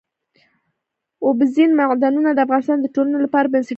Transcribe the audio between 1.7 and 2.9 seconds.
معدنونه د افغانستان د